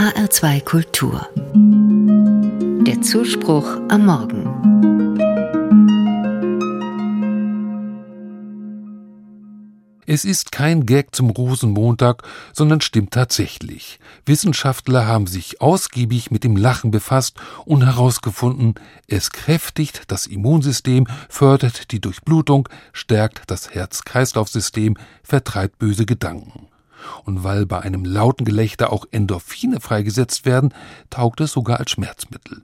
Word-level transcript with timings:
HR2 0.00 0.64
Kultur. 0.64 1.28
Der 2.86 3.02
Zuspruch 3.02 3.66
am 3.90 4.06
Morgen. 4.06 4.46
Es 10.06 10.24
ist 10.24 10.52
kein 10.52 10.86
Gag 10.86 11.14
zum 11.14 11.28
Rosenmontag, 11.28 12.22
sondern 12.54 12.80
stimmt 12.80 13.12
tatsächlich. 13.12 14.00
Wissenschaftler 14.24 15.06
haben 15.06 15.26
sich 15.26 15.60
ausgiebig 15.60 16.30
mit 16.30 16.44
dem 16.44 16.56
Lachen 16.56 16.90
befasst 16.90 17.36
und 17.66 17.84
herausgefunden, 17.84 18.76
es 19.06 19.32
kräftigt 19.32 20.04
das 20.08 20.26
Immunsystem, 20.26 21.08
fördert 21.28 21.92
die 21.92 22.00
Durchblutung, 22.00 22.70
stärkt 22.94 23.42
das 23.48 23.74
Herz-Kreislauf-System, 23.74 24.96
vertreibt 25.22 25.78
böse 25.78 26.06
Gedanken. 26.06 26.69
Und 27.24 27.44
weil 27.44 27.66
bei 27.66 27.80
einem 27.80 28.04
lauten 28.04 28.44
Gelächter 28.44 28.92
auch 28.92 29.06
Endorphine 29.10 29.80
freigesetzt 29.80 30.44
werden, 30.46 30.74
taugt 31.10 31.40
es 31.40 31.52
sogar 31.52 31.80
als 31.80 31.92
Schmerzmittel. 31.92 32.62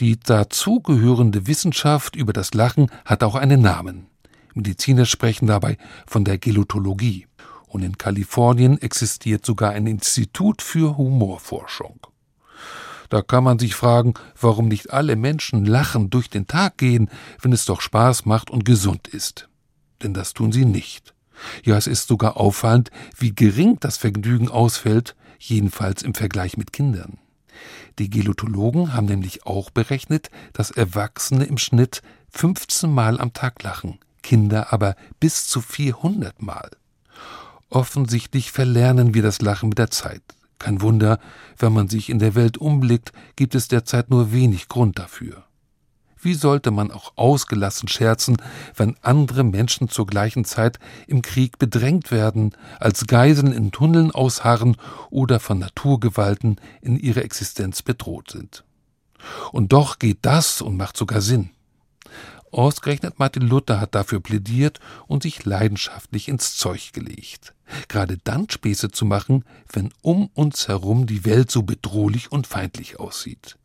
Die 0.00 0.18
dazugehörende 0.18 1.46
Wissenschaft 1.46 2.16
über 2.16 2.32
das 2.32 2.54
Lachen 2.54 2.90
hat 3.04 3.22
auch 3.22 3.34
einen 3.34 3.60
Namen. 3.60 4.06
Mediziner 4.54 5.06
sprechen 5.06 5.46
dabei 5.46 5.76
von 6.06 6.24
der 6.24 6.38
Gelotologie. 6.38 7.26
Und 7.68 7.82
in 7.82 7.96
Kalifornien 7.96 8.80
existiert 8.80 9.46
sogar 9.46 9.70
ein 9.70 9.86
Institut 9.86 10.60
für 10.60 10.98
Humorforschung. 10.98 12.06
Da 13.08 13.22
kann 13.22 13.44
man 13.44 13.58
sich 13.58 13.74
fragen, 13.74 14.14
warum 14.40 14.68
nicht 14.68 14.92
alle 14.92 15.16
Menschen 15.16 15.64
lachend 15.64 16.14
durch 16.14 16.30
den 16.30 16.46
Tag 16.46 16.78
gehen, 16.78 17.10
wenn 17.40 17.52
es 17.52 17.64
doch 17.64 17.80
Spaß 17.80 18.24
macht 18.24 18.50
und 18.50 18.64
gesund 18.64 19.08
ist. 19.08 19.48
Denn 20.02 20.14
das 20.14 20.32
tun 20.32 20.52
sie 20.52 20.64
nicht. 20.64 21.14
Ja, 21.64 21.76
es 21.76 21.86
ist 21.86 22.08
sogar 22.08 22.36
auffallend, 22.36 22.90
wie 23.16 23.34
gering 23.34 23.78
das 23.80 23.96
Vergnügen 23.96 24.48
ausfällt, 24.48 25.16
jedenfalls 25.38 26.02
im 26.02 26.14
Vergleich 26.14 26.56
mit 26.56 26.72
Kindern. 26.72 27.18
Die 27.98 28.10
Gelotologen 28.10 28.94
haben 28.94 29.06
nämlich 29.06 29.46
auch 29.46 29.70
berechnet, 29.70 30.30
dass 30.52 30.70
Erwachsene 30.70 31.44
im 31.44 31.58
Schnitt 31.58 32.02
15 32.30 32.90
Mal 32.90 33.20
am 33.20 33.32
Tag 33.32 33.62
lachen, 33.62 33.98
Kinder 34.22 34.72
aber 34.72 34.96
bis 35.20 35.46
zu 35.46 35.60
400 35.60 36.40
Mal. 36.42 36.70
Offensichtlich 37.68 38.52
verlernen 38.52 39.14
wir 39.14 39.22
das 39.22 39.40
Lachen 39.40 39.70
mit 39.70 39.78
der 39.78 39.90
Zeit. 39.90 40.22
Kein 40.58 40.80
Wunder, 40.80 41.18
wenn 41.58 41.72
man 41.72 41.88
sich 41.88 42.08
in 42.08 42.18
der 42.18 42.34
Welt 42.34 42.56
umblickt, 42.58 43.12
gibt 43.34 43.54
es 43.54 43.68
derzeit 43.68 44.10
nur 44.10 44.32
wenig 44.32 44.68
Grund 44.68 44.98
dafür. 44.98 45.44
Wie 46.24 46.34
sollte 46.34 46.70
man 46.70 46.92
auch 46.92 47.14
ausgelassen 47.16 47.88
scherzen, 47.88 48.36
wenn 48.76 48.96
andere 49.02 49.42
Menschen 49.42 49.88
zur 49.88 50.06
gleichen 50.06 50.44
Zeit 50.44 50.78
im 51.08 51.20
Krieg 51.20 51.58
bedrängt 51.58 52.12
werden, 52.12 52.54
als 52.78 53.08
Geiseln 53.08 53.52
in 53.52 53.72
Tunneln 53.72 54.12
ausharren 54.12 54.76
oder 55.10 55.40
von 55.40 55.58
Naturgewalten 55.58 56.60
in 56.80 56.96
ihrer 56.96 57.24
Existenz 57.24 57.82
bedroht 57.82 58.30
sind? 58.30 58.62
Und 59.50 59.72
doch 59.72 59.98
geht 59.98 60.18
das 60.22 60.62
und 60.62 60.76
macht 60.76 60.96
sogar 60.96 61.22
Sinn. 61.22 61.50
Ausgerechnet 62.52 63.18
Martin 63.18 63.42
Luther 63.42 63.80
hat 63.80 63.96
dafür 63.96 64.20
plädiert 64.20 64.78
und 65.08 65.24
sich 65.24 65.44
leidenschaftlich 65.44 66.28
ins 66.28 66.56
Zeug 66.56 66.92
gelegt. 66.92 67.52
Gerade 67.88 68.18
dann 68.22 68.48
Späße 68.48 68.92
zu 68.92 69.06
machen, 69.06 69.44
wenn 69.72 69.92
um 70.02 70.28
uns 70.34 70.68
herum 70.68 71.06
die 71.06 71.24
Welt 71.24 71.50
so 71.50 71.62
bedrohlich 71.62 72.30
und 72.30 72.46
feindlich 72.46 73.00
aussieht. 73.00 73.56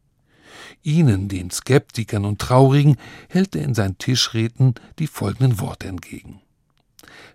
Ihnen, 0.84 1.28
den 1.28 1.52
Skeptikern 1.52 2.26
und 2.26 2.40
Traurigen, 2.40 2.98
hält 3.30 3.56
er 3.56 3.64
in 3.64 3.74
seinen 3.74 3.98
Tischreden 3.98 4.76
die 5.00 5.08
folgenden 5.08 5.60
Worte 5.60 5.88
entgegen. 5.88 6.42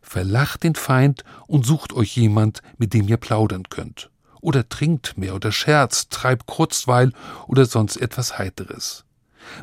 Verlacht 0.00 0.62
den 0.64 0.74
Feind 0.74 1.24
und 1.46 1.64
sucht 1.64 1.92
euch 1.92 2.16
jemand, 2.16 2.62
mit 2.78 2.94
dem 2.94 3.08
ihr 3.08 3.16
plaudern 3.16 3.64
könnt. 3.68 4.10
Oder 4.40 4.68
trinkt 4.68 5.16
mehr 5.16 5.34
oder 5.34 5.52
scherzt, 5.52 6.10
treibt 6.10 6.46
Kurzweil 6.46 7.12
oder 7.46 7.64
sonst 7.64 7.96
etwas 7.96 8.38
Heiteres. 8.38 9.04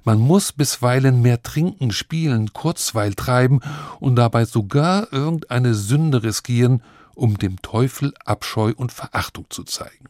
Man 0.04 0.20
muss 0.20 0.52
bisweilen 0.52 1.22
mehr 1.22 1.42
trinken, 1.44 1.92
spielen, 1.92 2.54
Kurzweil 2.54 3.14
treiben 3.14 3.62
und 4.00 4.16
dabei 4.16 4.46
sogar 4.46 5.12
irgendeine 5.12 5.74
Sünde 5.74 6.24
riskieren, 6.24 6.84
um 7.16 7.38
dem 7.38 7.62
Teufel 7.62 8.14
Abscheu 8.26 8.74
und 8.76 8.92
Verachtung 8.92 9.46
zu 9.50 9.64
zeigen. 9.64 10.09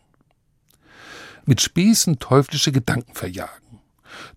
Mit 1.50 1.62
Späßen 1.62 2.20
teuflische 2.20 2.72
Gedanken 2.72 3.16
verjagen. 3.16 3.80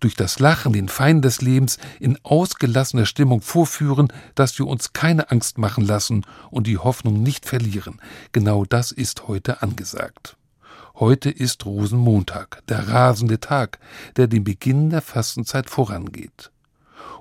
Durch 0.01 0.15
das 0.15 0.39
Lachen 0.39 0.73
den 0.73 0.89
Feind 0.89 1.23
des 1.23 1.43
Lebens 1.43 1.77
in 2.01 2.19
ausgelassener 2.23 3.05
Stimmung 3.05 3.43
vorführen, 3.43 4.11
dass 4.35 4.59
wir 4.59 4.67
uns 4.67 4.95
keine 4.95 5.31
Angst 5.31 5.59
machen 5.59 5.85
lassen 5.85 6.25
und 6.51 6.67
die 6.67 6.79
Hoffnung 6.79 7.23
nicht 7.23 7.45
verlieren. 7.45 8.01
Genau 8.33 8.65
das 8.65 8.93
ist 8.93 9.29
heute 9.29 9.61
angesagt. 9.61 10.39
Heute 10.95 11.29
ist 11.29 11.67
Rosenmontag, 11.67 12.63
der 12.69 12.89
rasende 12.89 13.41
Tag, 13.41 13.79
der 14.17 14.27
dem 14.27 14.45
Beginn 14.45 14.89
der 14.89 15.03
Fastenzeit 15.03 15.69
vorangeht. 15.69 16.51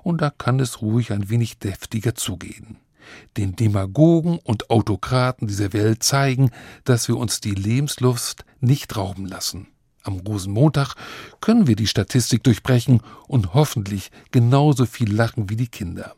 Und 0.02 0.22
da 0.22 0.30
kann 0.30 0.58
es 0.58 0.80
ruhig 0.80 1.12
ein 1.12 1.28
wenig 1.28 1.58
deftiger 1.58 2.14
zugehen. 2.14 2.78
Den 3.36 3.56
Demagogen 3.56 4.38
und 4.38 4.70
Autokraten 4.70 5.48
dieser 5.48 5.74
Welt 5.74 6.02
zeigen, 6.02 6.50
dass 6.84 7.08
wir 7.08 7.18
uns 7.18 7.42
die 7.42 7.54
Lebenslust 7.54 8.46
nicht 8.58 8.96
rauben 8.96 9.26
lassen. 9.26 9.68
Am 10.02 10.18
Rosenmontag 10.20 10.94
können 11.40 11.66
wir 11.66 11.76
die 11.76 11.86
Statistik 11.86 12.42
durchbrechen 12.44 13.02
und 13.28 13.54
hoffentlich 13.54 14.10
genauso 14.30 14.86
viel 14.86 15.12
lachen 15.14 15.48
wie 15.48 15.56
die 15.56 15.68
Kinder. 15.68 16.14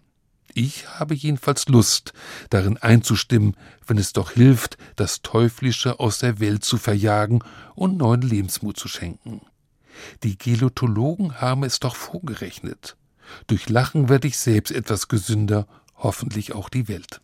Ich 0.54 0.88
habe 0.88 1.14
jedenfalls 1.14 1.68
Lust, 1.68 2.12
darin 2.48 2.78
einzustimmen, 2.78 3.56
wenn 3.86 3.98
es 3.98 4.12
doch 4.12 4.30
hilft, 4.30 4.78
das 4.94 5.20
Teuflische 5.20 5.98
aus 5.98 6.20
der 6.20 6.38
Welt 6.38 6.64
zu 6.64 6.78
verjagen 6.78 7.40
und 7.74 7.96
neuen 7.96 8.22
Lebensmut 8.22 8.78
zu 8.78 8.86
schenken. 8.86 9.40
Die 10.22 10.38
Gelotologen 10.38 11.40
haben 11.40 11.64
es 11.64 11.80
doch 11.80 11.96
vorgerechnet. 11.96 12.96
Durch 13.48 13.68
Lachen 13.68 14.08
werde 14.08 14.28
ich 14.28 14.38
selbst 14.38 14.70
etwas 14.70 15.08
gesünder, 15.08 15.66
hoffentlich 15.96 16.54
auch 16.54 16.68
die 16.68 16.88
Welt. 16.88 17.20